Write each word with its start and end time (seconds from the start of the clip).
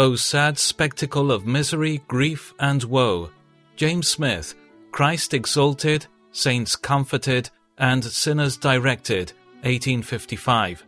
O 0.00 0.16
sad 0.16 0.58
spectacle 0.58 1.30
of 1.30 1.46
misery, 1.46 2.00
grief, 2.08 2.54
and 2.58 2.82
woe. 2.84 3.28
James 3.76 4.08
Smith, 4.08 4.54
Christ 4.92 5.34
Exalted, 5.34 6.06
Saints 6.32 6.74
Comforted, 6.74 7.50
and 7.76 8.02
Sinners 8.02 8.56
Directed, 8.56 9.34
1855. 9.60 10.86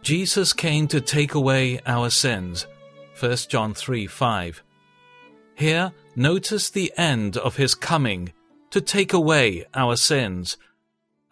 Jesus 0.00 0.52
came 0.52 0.86
to 0.86 1.00
take 1.00 1.34
away 1.34 1.80
our 1.86 2.08
sins. 2.08 2.68
1 3.18 3.36
John 3.48 3.74
3 3.74 4.06
5. 4.06 4.62
Here, 5.56 5.92
notice 6.14 6.70
the 6.70 6.92
end 6.96 7.36
of 7.36 7.56
his 7.56 7.74
coming 7.74 8.32
to 8.70 8.80
take 8.80 9.12
away 9.12 9.64
our 9.74 9.96
sins. 9.96 10.56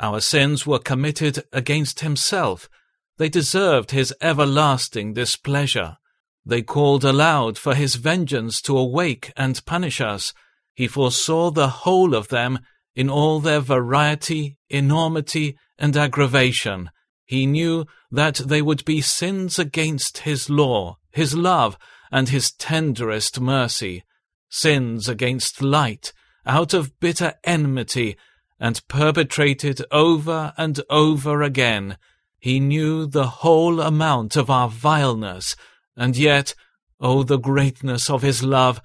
Our 0.00 0.18
sins 0.18 0.66
were 0.66 0.80
committed 0.80 1.44
against 1.52 2.00
himself. 2.00 2.68
They 3.18 3.28
deserved 3.28 3.92
his 3.92 4.12
everlasting 4.20 5.14
displeasure. 5.14 5.98
They 6.46 6.62
called 6.62 7.04
aloud 7.04 7.58
for 7.58 7.74
his 7.74 7.94
vengeance 7.94 8.60
to 8.62 8.76
awake 8.76 9.32
and 9.36 9.64
punish 9.64 10.00
us. 10.00 10.32
He 10.74 10.86
foresaw 10.86 11.50
the 11.50 11.68
whole 11.68 12.14
of 12.14 12.28
them 12.28 12.58
in 12.94 13.08
all 13.08 13.40
their 13.40 13.60
variety, 13.60 14.58
enormity, 14.68 15.56
and 15.78 15.96
aggravation. 15.96 16.90
He 17.24 17.46
knew 17.46 17.86
that 18.10 18.36
they 18.36 18.60
would 18.60 18.84
be 18.84 19.00
sins 19.00 19.58
against 19.58 20.18
his 20.18 20.50
law, 20.50 20.98
his 21.10 21.34
love, 21.34 21.78
and 22.12 22.28
his 22.28 22.52
tenderest 22.52 23.40
mercy 23.40 24.04
sins 24.54 25.08
against 25.08 25.60
light, 25.60 26.12
out 26.46 26.72
of 26.72 26.98
bitter 27.00 27.34
enmity, 27.42 28.16
and 28.60 28.86
perpetrated 28.86 29.84
over 29.90 30.54
and 30.56 30.80
over 30.88 31.42
again. 31.42 31.98
He 32.38 32.60
knew 32.60 33.06
the 33.06 33.26
whole 33.26 33.80
amount 33.80 34.36
of 34.36 34.48
our 34.50 34.68
vileness, 34.68 35.56
and 35.96 36.16
yet, 36.16 36.54
oh, 37.00 37.22
the 37.22 37.38
greatness 37.38 38.10
of 38.10 38.22
his 38.22 38.42
love! 38.42 38.80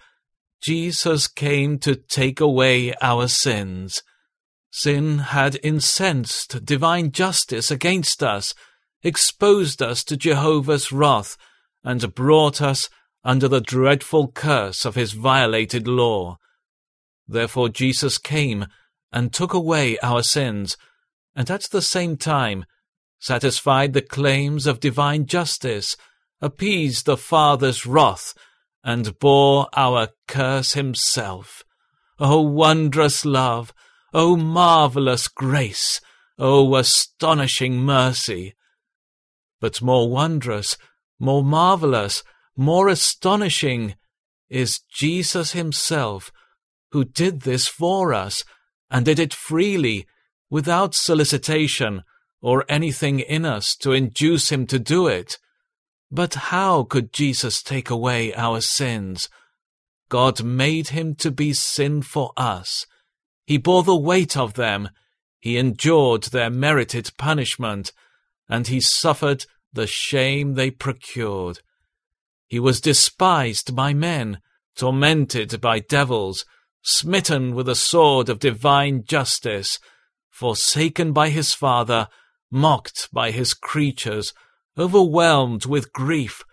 Jesus 0.62 1.28
came 1.28 1.80
to 1.80 1.96
take 1.96 2.40
away 2.40 2.94
our 3.02 3.28
sins. 3.28 4.04
Sin 4.72 5.20
had 5.20 5.58
incensed 5.64 6.66
divine 6.66 7.12
justice 7.12 7.72
against 7.72 8.22
us, 8.22 8.54
exposed 9.02 9.82
us 9.82 10.04
to 10.04 10.18
Jehovah's 10.18 10.92
wrath, 10.92 11.38
and 11.84 12.14
brought 12.14 12.62
us 12.62 12.90
under 13.24 13.48
the 13.48 13.62
dreadful 13.62 14.30
curse 14.30 14.86
of 14.86 14.96
his 14.96 15.14
violated 15.14 15.88
law. 15.88 16.38
Therefore 17.28 17.70
Jesus 17.70 18.18
came 18.18 18.68
and 19.12 19.34
took 19.34 19.54
away 19.54 19.98
our 20.00 20.24
sins, 20.24 20.78
and 21.36 21.50
at 21.50 21.64
the 21.72 21.82
same 21.82 22.18
time 22.18 22.66
satisfied 23.20 23.94
the 23.94 24.02
claims 24.02 24.68
of 24.68 24.80
divine 24.80 25.26
justice, 25.26 25.98
appeased 26.42 27.06
the 27.06 27.18
Father's 27.18 27.86
wrath, 27.86 28.34
and 28.84 29.18
bore 29.20 29.68
our 29.76 30.10
curse 30.28 30.74
himself. 30.74 31.64
O 32.20 32.42
wondrous 32.42 33.26
love! 33.26 33.74
O 34.14 34.36
marvellous 34.36 35.28
grace! 35.28 36.02
O 36.38 36.76
astonishing 36.76 37.78
mercy! 37.78 38.56
But 39.60 39.82
more 39.82 40.10
wondrous, 40.10 40.78
more 41.20 41.44
marvellous, 41.44 42.24
more 42.56 42.88
astonishing 42.88 43.96
is 44.50 44.80
Jesus 44.92 45.52
himself, 45.52 46.32
who 46.92 47.04
did 47.04 47.42
this 47.42 47.68
for 47.68 48.14
us, 48.14 48.44
and 48.90 49.06
did 49.06 49.20
it 49.20 49.34
freely, 49.34 50.08
without 50.50 50.96
solicitation 50.96 52.04
or 52.42 52.66
anything 52.68 53.20
in 53.20 53.46
us 53.46 53.76
to 53.76 53.92
induce 53.92 54.52
him 54.52 54.66
to 54.66 54.80
do 54.80 55.08
it. 55.08 55.38
But 56.12 56.34
how 56.36 56.84
could 56.84 57.14
Jesus 57.14 57.62
take 57.62 57.90
away 57.90 58.34
our 58.34 58.62
sins? 58.62 59.30
God 60.10 60.44
made 60.44 60.90
him 60.90 61.14
to 61.16 61.30
be 61.30 61.54
sin 61.54 62.02
for 62.02 62.32
us. 62.36 62.88
He 63.46 63.58
bore 63.58 63.84
the 63.84 63.96
weight 63.96 64.36
of 64.36 64.56
them. 64.56 64.90
He 65.40 65.58
endured 65.58 66.24
their 66.24 66.50
merited 66.50 67.12
punishment, 67.18 67.94
and 68.50 68.68
he 68.68 68.82
suffered 68.82 69.46
the 69.72 69.88
shame 69.88 70.56
they 70.56 70.72
procured. 70.72 71.60
He 72.48 72.60
was 72.60 72.82
despised 72.82 73.76
by 73.76 73.94
men, 73.94 74.40
tormented 74.76 75.62
by 75.62 75.80
devils, 75.80 76.46
smitten 76.82 77.54
with 77.54 77.70
a 77.70 77.76
sword 77.76 78.30
of 78.30 78.40
divine 78.40 79.04
justice, 79.04 79.80
forsaken 80.32 81.14
by 81.14 81.30
his 81.30 81.54
Father, 81.54 82.08
mocked 82.50 83.10
by 83.14 83.30
his 83.30 83.54
creatures, 83.54 84.34
overwhelmed 84.80 85.66
with 85.66 85.94
grief, 85.94 86.44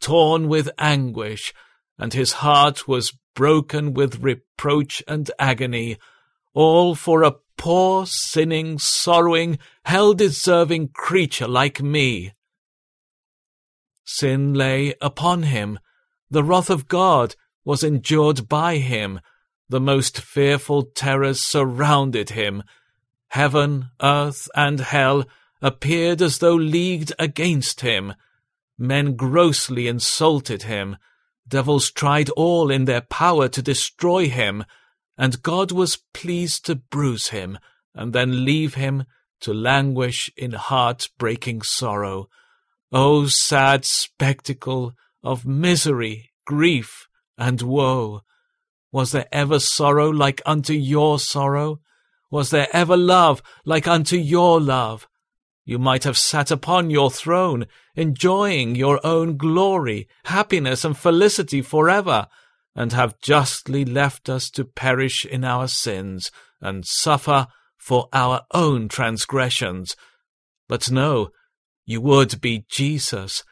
torn 0.00 0.48
with 0.48 0.70
anguish, 0.78 1.52
and 1.98 2.14
his 2.14 2.32
heart 2.32 2.86
was 2.86 3.12
broken 3.34 3.92
with 3.94 4.20
reproach 4.20 5.02
and 5.08 5.30
agony, 5.38 5.98
all 6.54 6.94
for 6.94 7.22
a 7.22 7.34
poor, 7.56 8.06
sinning, 8.06 8.78
sorrowing, 8.78 9.58
hell-deserving 9.84 10.88
creature 10.88 11.48
like 11.48 11.82
me. 11.82 12.32
Sin 14.04 14.54
lay 14.54 14.94
upon 15.00 15.44
him. 15.44 15.78
The 16.30 16.44
wrath 16.44 16.70
of 16.70 16.88
God 16.88 17.34
was 17.64 17.84
endured 17.84 18.48
by 18.48 18.78
him. 18.78 19.20
The 19.68 19.80
most 19.80 20.20
fearful 20.20 20.82
terrors 20.82 21.40
surrounded 21.40 22.30
him. 22.30 22.62
Heaven, 23.28 23.90
earth, 24.02 24.48
and 24.54 24.80
hell 24.80 25.24
appeared 25.62 26.20
as 26.20 26.38
though 26.38 26.56
leagued 26.56 27.12
against 27.18 27.80
him. 27.80 28.14
Men 28.76 29.14
grossly 29.14 29.86
insulted 29.86 30.64
him. 30.64 30.96
Devils 31.46 31.90
tried 31.90 32.28
all 32.30 32.70
in 32.70 32.84
their 32.84 33.00
power 33.00 33.48
to 33.48 33.62
destroy 33.62 34.28
him, 34.28 34.64
and 35.16 35.42
God 35.42 35.70
was 35.70 36.02
pleased 36.12 36.66
to 36.66 36.74
bruise 36.74 37.28
him, 37.28 37.58
and 37.94 38.12
then 38.12 38.44
leave 38.44 38.74
him 38.74 39.04
to 39.40 39.54
languish 39.54 40.30
in 40.36 40.52
heart-breaking 40.52 41.62
sorrow. 41.62 42.28
O 42.90 43.26
sad 43.26 43.84
spectacle 43.84 44.94
of 45.22 45.46
misery, 45.46 46.32
grief, 46.44 47.08
and 47.38 47.62
woe! 47.62 48.22
Was 48.90 49.12
there 49.12 49.28
ever 49.32 49.58
sorrow 49.58 50.10
like 50.10 50.42
unto 50.44 50.74
your 50.74 51.18
sorrow? 51.18 51.80
Was 52.30 52.50
there 52.50 52.68
ever 52.72 52.96
love 52.96 53.42
like 53.64 53.88
unto 53.88 54.16
your 54.16 54.60
love? 54.60 55.08
You 55.64 55.78
might 55.78 56.04
have 56.04 56.18
sat 56.18 56.50
upon 56.50 56.90
your 56.90 57.10
throne, 57.10 57.66
enjoying 57.94 58.74
your 58.74 59.04
own 59.06 59.36
glory, 59.36 60.08
happiness, 60.24 60.84
and 60.84 60.96
felicity 60.96 61.62
forever, 61.62 62.26
and 62.74 62.92
have 62.92 63.20
justly 63.20 63.84
left 63.84 64.28
us 64.28 64.50
to 64.50 64.64
perish 64.64 65.24
in 65.24 65.44
our 65.44 65.68
sins, 65.68 66.30
and 66.60 66.84
suffer 66.86 67.46
for 67.78 68.08
our 68.12 68.42
own 68.52 68.88
transgressions. 68.88 69.94
But 70.68 70.90
no, 70.90 71.30
you 71.84 72.00
would 72.00 72.40
be 72.40 72.64
Jesus. 72.70 73.44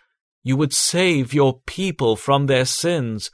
You 0.43 0.57
would 0.57 0.73
save 0.73 1.35
your 1.35 1.61
people 1.67 2.17
from 2.17 2.47
their 2.47 2.65
sins. 2.65 3.31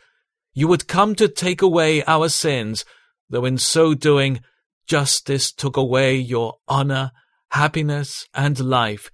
You 0.54 0.68
would 0.68 0.88
come 0.88 1.14
to 1.14 1.28
take 1.28 1.62
away 1.62 2.02
our 2.04 2.28
sins, 2.28 2.84
though 3.30 3.44
in 3.44 3.58
so 3.58 3.94
doing, 3.94 4.40
justice 4.86 5.52
took 5.52 5.76
away 5.76 6.16
your 6.16 6.54
honor, 6.66 7.12
happiness, 7.56 8.28
and 8.34 8.60
life. 8.60 9.10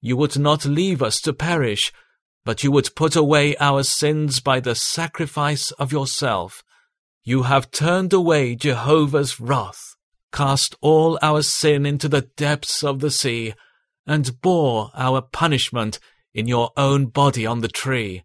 You 0.00 0.16
would 0.16 0.38
not 0.38 0.64
leave 0.64 1.02
us 1.02 1.20
to 1.22 1.32
perish, 1.32 1.92
but 2.44 2.62
you 2.62 2.70
would 2.72 2.94
put 2.94 3.16
away 3.16 3.56
our 3.56 3.82
sins 3.82 4.40
by 4.40 4.60
the 4.60 4.74
sacrifice 4.74 5.70
of 5.72 5.92
yourself. 5.92 6.62
You 7.22 7.44
have 7.44 7.70
turned 7.70 8.12
away 8.12 8.54
Jehovah's 8.56 9.40
wrath, 9.40 9.96
cast 10.32 10.74
all 10.80 11.18
our 11.22 11.42
sin 11.42 11.86
into 11.86 12.08
the 12.08 12.28
depths 12.36 12.82
of 12.84 12.98
the 12.98 13.10
sea, 13.10 13.54
and 14.06 14.40
bore 14.42 14.90
our 14.94 15.22
punishment 15.22 15.98
in 16.34 16.46
your 16.48 16.72
own 16.76 17.06
body 17.06 17.46
on 17.46 17.60
the 17.60 17.68
tree. 17.68 18.24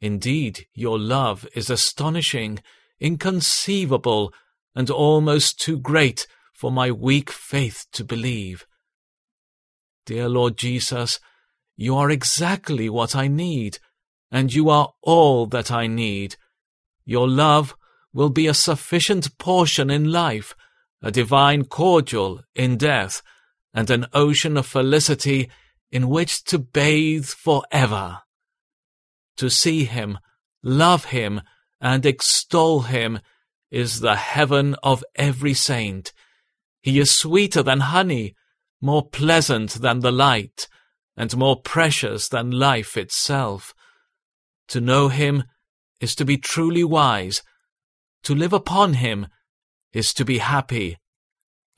Indeed, 0.00 0.66
your 0.74 0.98
love 0.98 1.46
is 1.54 1.70
astonishing, 1.70 2.58
inconceivable, 3.00 4.34
and 4.74 4.90
almost 4.90 5.58
too 5.58 5.78
great 5.78 6.26
for 6.56 6.72
my 6.72 6.90
weak 6.90 7.30
faith 7.30 7.84
to 7.92 8.02
believe. 8.02 8.66
Dear 10.06 10.26
Lord 10.26 10.56
Jesus, 10.56 11.20
you 11.76 11.94
are 11.96 12.10
exactly 12.10 12.88
what 12.88 13.14
I 13.14 13.28
need, 13.28 13.78
and 14.30 14.54
you 14.54 14.70
are 14.70 14.94
all 15.02 15.44
that 15.48 15.70
I 15.70 15.86
need. 15.86 16.36
Your 17.04 17.28
love 17.28 17.76
will 18.14 18.30
be 18.30 18.46
a 18.46 18.54
sufficient 18.54 19.36
portion 19.36 19.90
in 19.90 20.10
life, 20.10 20.54
a 21.02 21.10
divine 21.10 21.66
cordial 21.66 22.40
in 22.54 22.78
death, 22.78 23.20
and 23.74 23.90
an 23.90 24.06
ocean 24.14 24.56
of 24.56 24.64
felicity 24.64 25.50
in 25.92 26.08
which 26.08 26.42
to 26.44 26.58
bathe 26.58 27.26
for 27.26 27.64
ever. 27.70 28.20
To 29.36 29.50
see 29.50 29.84
him, 29.84 30.18
love 30.62 31.06
him, 31.06 31.42
and 31.82 32.06
extol 32.06 32.80
him 32.80 33.20
is 33.70 34.00
the 34.00 34.16
heaven 34.16 34.74
of 34.82 35.04
every 35.16 35.52
saint. 35.52 36.14
He 36.86 37.00
is 37.00 37.10
sweeter 37.10 37.64
than 37.64 37.80
honey, 37.80 38.36
more 38.80 39.08
pleasant 39.08 39.72
than 39.72 39.98
the 39.98 40.12
light, 40.12 40.68
and 41.16 41.36
more 41.36 41.60
precious 41.60 42.28
than 42.28 42.52
life 42.52 42.96
itself. 42.96 43.74
To 44.68 44.80
know 44.80 45.08
him 45.08 45.42
is 46.00 46.14
to 46.14 46.24
be 46.24 46.36
truly 46.38 46.84
wise. 46.84 47.42
To 48.22 48.36
live 48.36 48.52
upon 48.52 48.94
him 48.94 49.26
is 49.92 50.14
to 50.14 50.24
be 50.24 50.38
happy. 50.38 50.96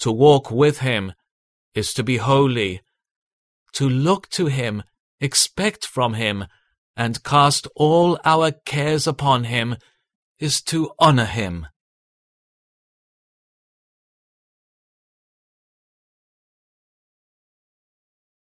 To 0.00 0.12
walk 0.12 0.50
with 0.50 0.80
him 0.80 1.14
is 1.74 1.94
to 1.94 2.04
be 2.04 2.18
holy. 2.18 2.82
To 3.76 3.88
look 3.88 4.28
to 4.32 4.48
him, 4.48 4.82
expect 5.22 5.86
from 5.86 6.14
him, 6.14 6.44
and 6.98 7.24
cast 7.24 7.66
all 7.74 8.18
our 8.26 8.52
cares 8.52 9.06
upon 9.06 9.44
him 9.44 9.76
is 10.38 10.60
to 10.64 10.90
honor 10.98 11.24
him. 11.24 11.66